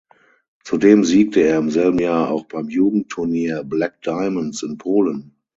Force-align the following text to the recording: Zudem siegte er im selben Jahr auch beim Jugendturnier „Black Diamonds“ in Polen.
Zudem 0.63 1.03
siegte 1.05 1.41
er 1.43 1.59
im 1.59 1.69
selben 1.69 1.99
Jahr 1.99 2.31
auch 2.31 2.47
beim 2.47 2.69
Jugendturnier 2.69 3.63
„Black 3.63 4.01
Diamonds“ 4.01 4.63
in 4.63 4.79
Polen. 4.79 5.35